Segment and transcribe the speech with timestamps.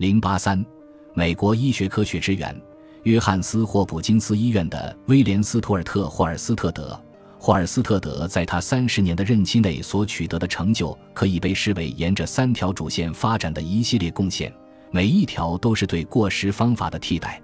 [0.00, 0.64] 零八三，
[1.12, 2.58] 美国医学科学之源，
[3.02, 6.98] 约翰斯霍普金斯医院的威廉斯图尔特霍尔斯特德。
[7.38, 14.50] 霍尔斯特德在他三十年的任期内所取得的成就，可以被视为沿着三条主线发展的一系列贡献，
[14.90, 17.38] 每一条都是对过时方法的替代。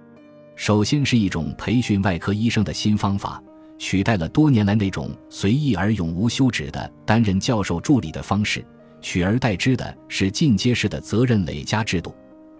[0.55, 3.39] 首先是一种培训外科医生的新方法，
[3.77, 8.65] 取代了多年来那种随意而永无休止的担任教授助理的方式，
[9.03, 12.15] 取而代之的是进阶式的责任累加制度。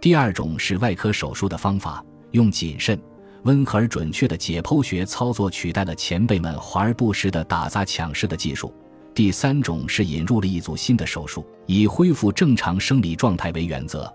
[0.07, 2.97] 第二种是外科手术的方法，用谨慎。
[3.43, 8.73] 温和而准确的解剖学操作取代了前辈们华而不实的打砸抢式的技术。
[9.13, 14.09] 第三种是引入了一组新的手术，以恢复正常生理状态为原则，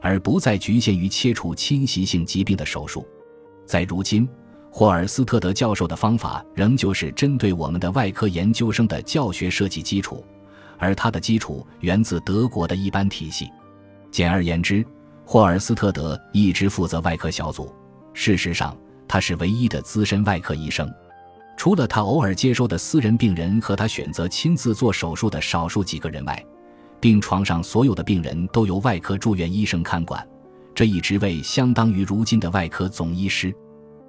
[0.00, 3.06] 而不再局限于切除侵袭性疾病的手术。
[3.64, 4.28] 在如今，
[4.68, 10.24] 霍尔斯特德教授的方法仍旧是针对我们的外科研究生的教学设计基础，
[10.76, 13.48] 而它的基础源自德国的一般体系。
[14.10, 14.84] 简而言之，
[15.28, 17.74] 霍尔斯特德一直负责外科小组。
[18.14, 18.74] 事实上，
[19.08, 20.88] 他是唯一的资深外科医生。
[21.56, 26.46] 除了他偶尔接收的私人病人和他选择亲自做手术的少数几个人外，
[27.00, 30.24] 病床上所有的病人都由外科住院医生看管。
[30.72, 33.52] 这一职位相当于如今的外科总医师。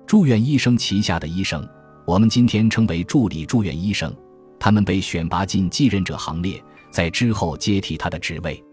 [0.05, 1.67] 住院医生旗下的医生，
[2.05, 4.15] 我们今天称为助理住院医生。
[4.59, 8.63] 他们被选拔进继任者行列，在之后接替他的职位。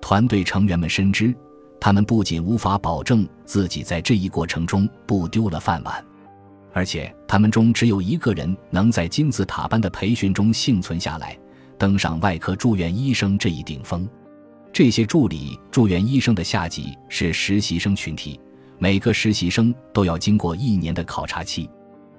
[0.00, 1.34] 团队成员们深知。
[1.80, 6.04] 他们不仅无法保证自己在这一过程中不丢了饭碗，
[6.72, 11.38] 而且他们中只有一个人能在金字塔般的培训中幸存下来，
[11.78, 14.08] 登上外科住院医生这一顶峰。
[14.72, 18.38] 这些助理住院医生的下级是实习生群体，
[18.78, 21.68] 每个实习生都要经过一年的考察期。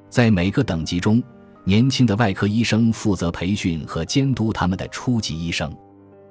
[0.10, 1.22] 在每个等级中，
[1.64, 5.72] 年轻的外科医生负责培训和监督他们的初级医生。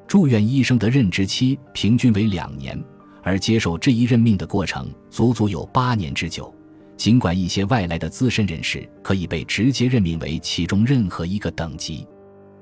[0.09, 2.83] 住院医生的任职期平均为两年。
[3.27, 6.55] 而接受这一任命的过程足足有八年之久，
[6.97, 12.07] 尽管一些外来的资深人士可以被直接任命为其中任何一个等级，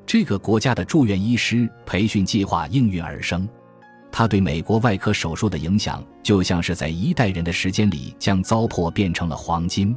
[0.06, 3.46] 这个国家的住院医师培训计划应运而生，
[4.10, 9.94] 它对美国外科手术的影响就像是在一代人的时间里将糟粕变成了黄金。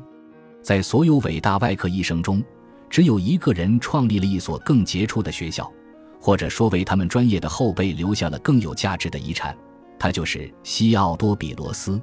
[0.62, 2.44] 在所有伟大外科医生中，
[2.90, 5.72] 只有一个人创立了一所更杰出的学校，
[6.20, 9.58] 或者说为他们专业的后辈留下了更有价值的遗产。
[10.00, 12.02] 他就是西奥多·比罗斯。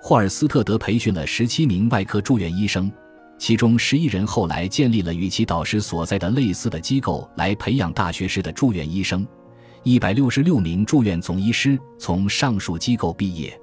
[0.00, 2.90] 霍尔斯特德培训了十七名外科住院医生，
[3.38, 9.26] 其中十一人后来建立了与其导师所在的类似的机构来培养大学士的住院医生。
[9.84, 13.56] 一百六十六名住院总医师从上述机构毕业。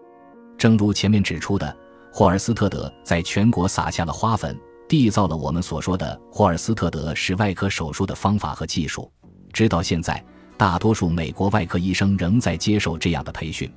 [0.57, 1.75] 正如前面指出的，
[2.11, 4.57] 霍尔斯特德在全国撒下了花粉，
[4.87, 9.11] 缔造了我们所说的霍尔斯特德式外科手术的方法和技术。
[9.51, 10.23] 直到现在。
[10.59, 13.71] 大多数美国外科医生仍在接受这样的培训，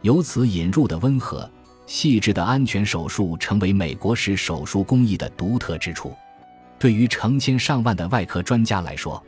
[0.00, 1.46] 由此引入的温和、
[1.84, 6.14] 细致的安全手术成为美国式手术工艺的独特之处。
[6.78, 9.22] 对于成千上万的外科专家来说，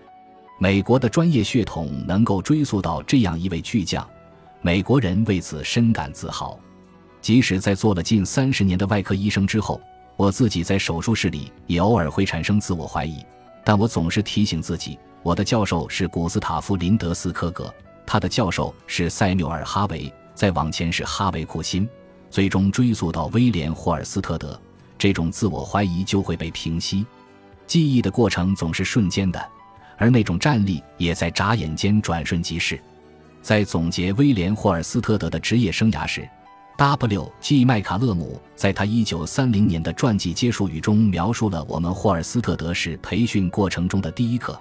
[0.58, 4.08] 美国的专业血统能够追溯到这样一位巨匠，
[4.62, 6.58] 美国人为此深感自豪。
[7.20, 9.78] 即使在做了近三十年的外科医生之后，
[10.16, 13.22] 我自己在手术室里也偶尔会产生自我怀疑，
[13.62, 14.98] 但我总是提醒自己。
[15.26, 17.74] 我的教授是古斯塔夫·林德斯科格，
[18.06, 21.88] 他的教授是塞缪尔·哈维，再往前是哈维·库辛，
[22.30, 24.56] 最终追溯到威廉·霍尔斯特德。
[24.96, 27.04] 这种自我怀疑就会被平息。
[27.66, 29.44] 记忆的过程总是瞬间的，
[29.98, 32.80] 而那种战力也在眨眼间转瞬即逝。
[33.42, 36.24] 在总结威廉·霍尔斯特德的职业生涯时
[36.76, 37.64] ，W.G.
[37.64, 44.56] 麦卡勒姆在他1930年的传记结束语中描述了我们霍尔斯特德是培训过程中的第一课。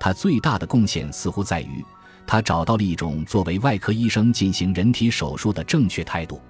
[0.00, 1.84] 他最大的贡献似乎在于，
[2.26, 6.40] 他找到了一种作为外科医生进行人体手术的正确态度。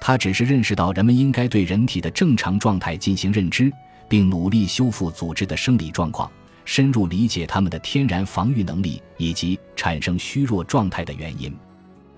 [0.00, 3.72] 他只是认识到人们应该对人体的正常状态进行认知，
[4.08, 6.30] 并努力修复组织的生理状况，
[6.66, 11.54] 深入理解他们的天然防御能力以及产生虚弱状态的原因。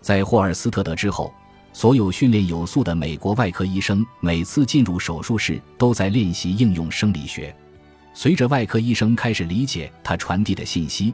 [0.01, 1.33] 在霍尔斯特德之后，
[1.73, 7.55] 所有训练有素的美国外科医生每次进入手术室都在练习应用生理学。
[8.19, 11.13] 随着外科医生开始理解他传递的信息，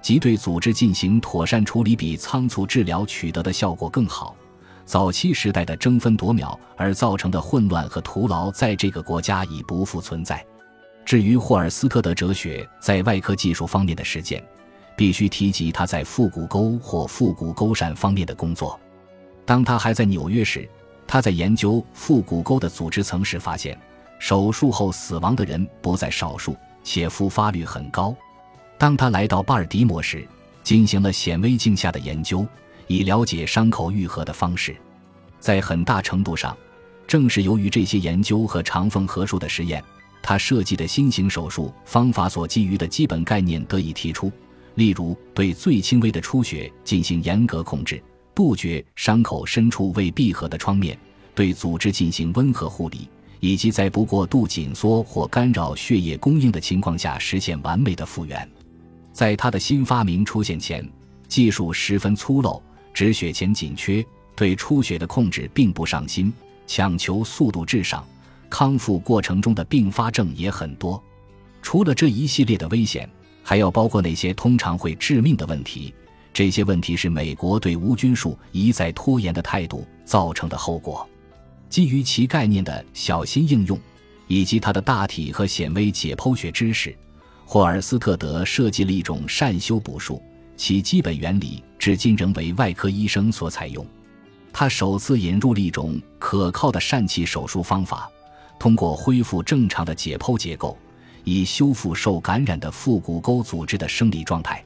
[0.00, 4.36] 即对组织进行妥善处理比仓促治疗取得的效果更好，
[4.84, 10.46] 早期时代的争分夺秒而造成的混乱和徒劳在这个国家已不复存在。
[11.04, 14.40] 至于霍尔斯特德哲学在外科技术方面的实践，
[14.96, 18.78] 必须提及他在腹股沟或腹股沟疝方面的工作。
[19.44, 20.68] 当他还在纽约时，
[21.04, 23.76] 他在研究腹股沟的组织层时发现。
[24.24, 28.16] 手术后死亡的人不在少数，且复发率很高。
[28.78, 30.26] 当他来到巴尔的摩时，
[30.62, 32.46] 进行了显微镜下的研究，
[32.86, 34.74] 以了解伤口愈合的方式。
[35.40, 36.56] 在很大程度上，
[37.06, 39.84] 正是由于这些研究和长缝合术的实验，
[40.22, 44.32] 他设计的新型手术方法所基于的基本概念得以提出。
[44.76, 48.02] 例如，对最轻微的出血进行严格控制，
[48.34, 50.98] 杜绝伤口深处未闭合的创面，
[51.34, 53.06] 对组织进行温和护理，
[53.44, 58.50] 以及在不过度紧缩或干扰血液供应的情况下实现完美的复原。
[59.12, 60.82] 在他的新发明出现前，
[61.28, 62.58] 技术十分粗陋，
[62.94, 64.02] 止血钳紧缺，
[64.34, 66.32] 对出血的控制并不上心，
[66.66, 68.02] 强求速度至上，
[68.48, 71.02] 康复过程中的并发症也很多。
[71.60, 73.06] 除了这一系列的危险。
[73.46, 75.92] 还要包括那些通常会致命的问题，
[76.32, 81.06] 这些问题是美国对无菌术一再拖延的态度造成的后果。
[81.74, 83.76] 基于其概念的小心应用，
[84.28, 86.96] 以及他的大体和显微解剖学知识，
[87.44, 90.22] 霍尔斯特德设计了一种善修补术，
[90.56, 93.84] 其基本原理至今仍为外科医生所采用。
[94.52, 98.08] 他首次引入了一种可靠的疝气手术方法，
[98.56, 100.78] 通过恢复正常的解剖结构。
[101.24, 104.62] 以修复受感染的腹股沟组织的生理状态。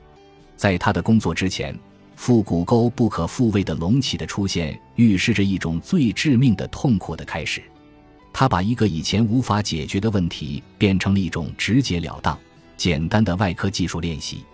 [0.56, 1.74] 在他的工作之前，
[2.18, 7.62] 腹股沟不可复位的隆起的出现，预示着一种最致命的痛苦的开始。
[8.32, 12.36] 他把一个以前无法解决的问题变成了一种直截了当、
[12.76, 14.44] 简单的外科技术练习，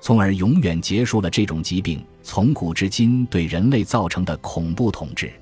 [0.00, 5.32] 从而永远结束了这种疾病从古至今对人类造成的恐怖统治。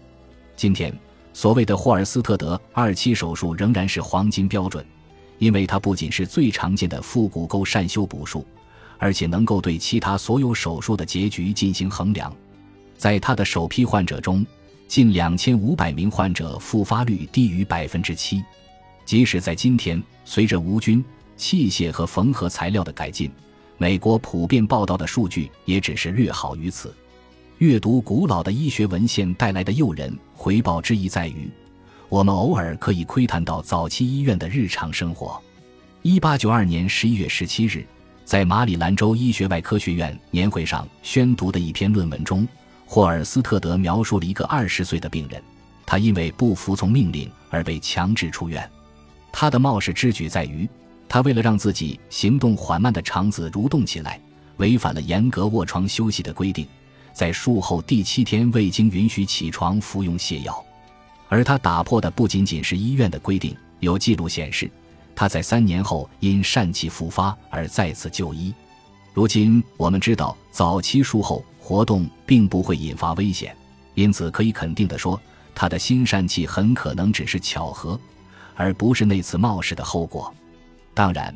[0.57, 0.91] 今天，
[1.35, 4.85] 所谓的霍尔斯特德二期手术仍然是黄金标准。
[5.39, 8.45] 因为它不仅是最常见的腹股沟疝修补术，
[8.99, 12.35] 而且能够对其他所有手术的结局进行衡量。
[12.97, 14.45] 在他的首批患者中，
[14.87, 18.43] 近两千五百名患者复发率低于百分之七。
[19.05, 21.03] 即使在今天，随着无菌
[21.37, 23.31] 器械和缝合材料的改进，
[23.77, 26.95] 美国普遍报道的数据也只是略好于此。
[27.59, 31.51] 阅读古老的医学文献带来的诱人回报之一在于。
[32.09, 35.41] 我们偶尔可以窥探到早期医院的日常生活。
[36.03, 37.87] 一八九二年十一月十七日，
[38.29, 42.47] 在马里兰州医学外科学院年会上宣读的一篇论文中，
[42.85, 45.43] 霍尔斯特德描述了一个二十岁的病人，
[45.87, 48.71] 他因为不服从命令而被强制出院。
[49.33, 50.69] 他的冒失之举在于，
[51.09, 54.21] 他为了让自己行动缓慢的肠子蠕动起来，
[54.59, 56.67] 违反了严格卧床休息的规定，
[57.15, 60.63] 在术后第七天未经允许起床服用泻药。
[61.31, 63.57] 而他打破的不仅仅是医院的规定。
[63.81, 64.71] 有记录显示，
[65.19, 68.55] 他在三年后因疝气复发而再次就医。
[69.13, 73.53] 如今我们知道，早期术后活动并不会引发危险，
[73.95, 75.21] 因此可以肯定地说，
[75.57, 77.99] 他的新疝气很可能只是巧合，
[78.55, 80.33] 而不是那次冒失的后果。
[80.95, 81.35] 当然，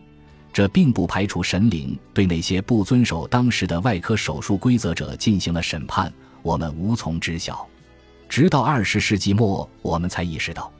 [0.53, 6.13] 这并不排除神灵对那些不遵守当时的外科手术规则者进行了审判，
[6.43, 7.67] 我们无从知晓。
[8.29, 10.71] 直到二十世纪末，我们才意识到，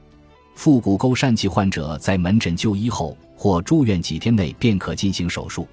[0.55, 5.67] 腹股沟疝气患者在门诊就医后或住院几天内便可进行手术。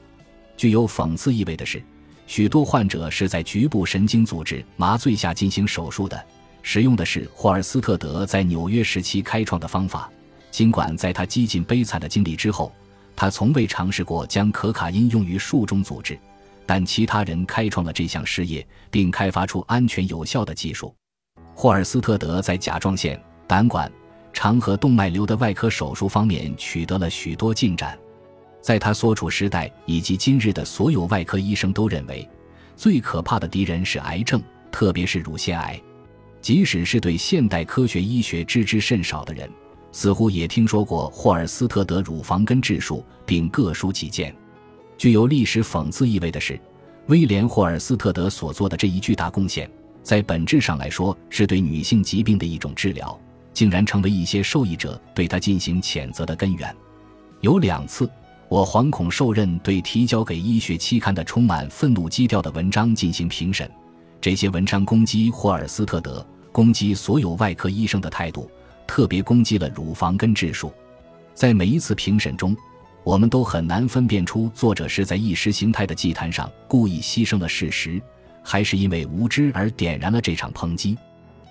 [0.56, 1.82] 具有讽刺意味的是，
[2.27, 6.23] 许多患者是在局部神经组织麻醉下进行手术的，
[6.62, 10.11] 使用的是霍尔斯特德在纽约时期开创的方法。
[10.50, 12.73] 尽管在他几近悲惨的经历之后，
[13.15, 16.19] 他从未尝试过将可卡因用于术中组织，
[16.67, 20.94] 但其他人开创了这项事业，并开发出安全有效的技术。
[21.55, 23.91] 霍尔斯特德在甲状腺、胆管、
[24.32, 27.99] 肠和动脉瘤的外科手术方面取得了许多进展。
[28.60, 32.28] 在他所处时代以及今日的所有外科医生都认为，
[32.76, 35.80] 最可怕的敌人是癌症，特别是乳腺癌。
[36.40, 39.50] 即使是对现代科学医学知之甚少的人，
[39.92, 44.34] 似乎也听说过霍尔斯特德乳房根治术，并各抒己见。
[44.96, 46.58] 具有历史讽刺意味的是，
[47.06, 49.70] 威廉·霍尔斯特德所做的这一巨大贡献。
[50.02, 53.18] 在本质上来说，是对女性疾病的一种治疗，
[53.52, 56.75] 竟然成为一些受益者对他进行谴责的根源。
[57.40, 58.11] 有两次，
[58.49, 63.71] 我惶恐受任对提交给医学期刊的充满愤怒基调的文章进行评审。
[64.21, 68.50] 这些文章攻击霍尔斯特德，攻击所有外科医生的态度，
[68.87, 70.73] 特别攻击了乳房根治术。
[71.35, 72.57] 在每一次评审中，
[73.02, 78.00] 我们都很难分辨出作者是在意识形态的祭坛上故意牺牲了事实。
[78.42, 80.97] 还是因为无知而点燃了这场抨击。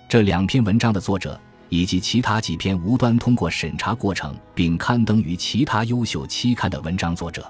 [0.07, 1.39] 这两篇文章的作者
[1.69, 7.49] 以及其他几篇无端通过审查过程并刊登于其他优秀期刊的文章作者，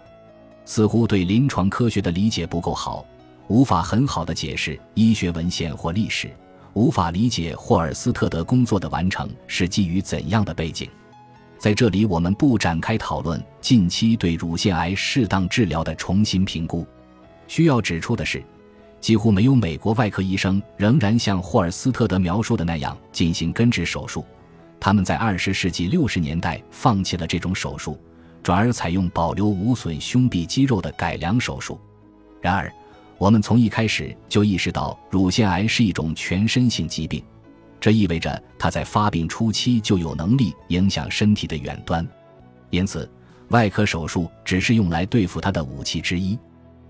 [0.65, 3.05] 似乎对临床科学的理解不够好，
[3.47, 6.29] 无法很好的解释医学文献或历史，
[6.73, 10.87] 无法理解霍尔斯特德工作的完成是基于怎样的背景。
[11.57, 16.85] 在这里，我们不展开讨论近期对乳腺癌适当治疗的重新评估。
[17.47, 18.43] 需要指出的是。
[19.01, 24.25] 几乎没有美国外科医生仍然像霍尔斯特德描述的那样进行根治手术。
[24.79, 27.99] 他们在二十世纪六十年代放弃了这种手术，
[28.41, 31.79] 转而采用保留无损胸壁肌肉的改良手术。
[32.41, 32.71] 然而，
[33.17, 37.21] 我们从一开始就意识到乳腺癌是一种全身性疾病，
[37.79, 42.07] 这意味着它在发病初期就有能力影响身体的远端。
[42.69, 43.09] 因此，
[43.49, 46.39] 外科手术只是用来对付它的武器之一。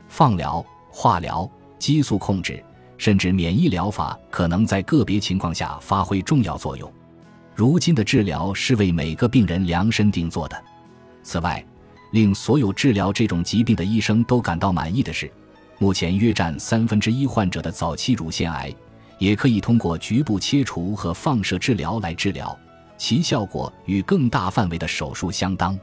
[0.08, 1.50] 放疗、化疗、
[1.80, 2.64] 激素控制，
[2.98, 6.92] 甚至免疫疗法可能在个别情况下发挥重要作用。
[7.56, 10.64] 如今的治疗是为每个病人量身定做的。
[11.24, 11.66] 此外，
[12.12, 15.32] 令所有治疗这种疾病的医生都感到满意的是，
[15.78, 18.74] 目前约占三分之一患者的早期乳腺癌，
[19.18, 22.58] 也可以通过局部切除和放射治疗来治疗，
[22.98, 25.78] 其效果与更大范围的手术相当。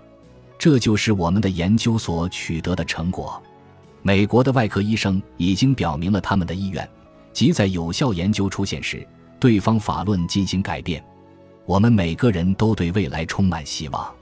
[0.58, 3.42] 这就是我们的研究所取得的成果。
[4.06, 6.88] 美国的外科医生已经表明了他们的意愿，
[7.32, 9.04] 即在有效研究出现时，
[9.40, 11.04] 对方法论进行改变。
[11.64, 14.14] 我们每个人都对未来充满希望。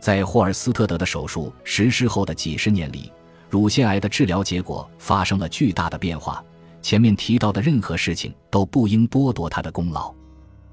[0.00, 3.12] 在霍尔斯特德的手术实施后的几十年里，
[3.50, 6.42] 乳腺癌的治疗结果发生了巨大的变化。
[6.80, 10.10] 前面提到的任何事情都不应剥夺他的功劳，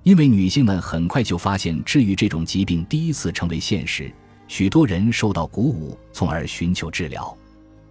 [0.03, 4.09] 因为女性们很快就发现治愈这种疾病第一次成为现实，
[4.47, 7.37] 许多人受到鼓舞，从而寻求治疗。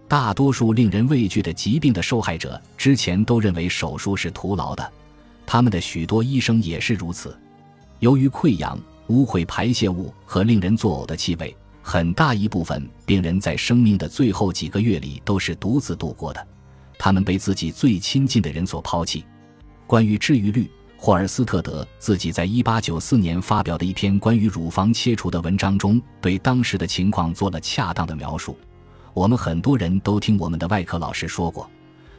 [0.07, 4.93] 大多数令人畏惧的疾病的受害者之前都认为手术是徒劳的，
[5.45, 7.35] 他们的许多医生也是如此。
[7.99, 16.47] 由于溃疡、污秽排泄物和令人作呕的气味，很大一部分病人在生命的最后几个月里都是独自度过的。
[16.99, 19.25] 他们被自己最亲近的人所抛弃。
[19.87, 28.57] 关于治愈率，霍尔斯特德自己在1894年发表的一篇关于乳房切除的文章中，对当时的情况做了恰当的描述。
[29.15, 31.67] 我们很多人都听我们的外科老师说过，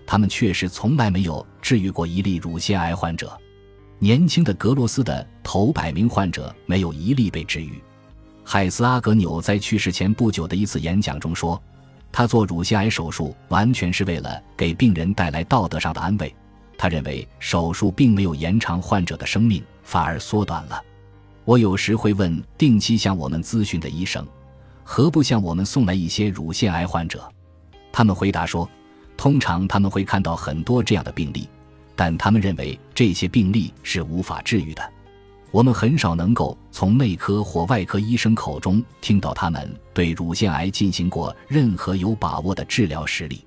[0.06, 3.38] 他们确实从来没有治愈过一例乳腺癌患者。
[3.98, 7.82] 年轻的格罗斯的头百名患者没有一例被治愈。
[8.42, 11.62] 海斯阿格纽在去世前不久的一次演讲中说，
[12.10, 16.34] 他做乳腺癌手术完全是为了给病人带来道德上的安慰。
[16.78, 20.82] 他认为手术并没有延长患者的生命，反而缩短了。
[21.44, 24.26] 我有时会问定期向我们咨询的医生，
[24.88, 27.28] 何不向我们送来一些乳腺癌患者？
[27.90, 28.70] 他们回答说，
[29.16, 31.48] 通常他们会看到很多这样的病例。
[31.96, 34.92] 但他们认为这些病例是无法治愈的。
[35.50, 43.45] 我们很少能够从内科或外科医生口中听到他们对乳腺癌进行过任何有把握的治疗实例。